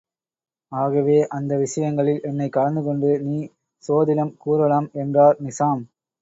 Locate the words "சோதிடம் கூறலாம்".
3.83-4.89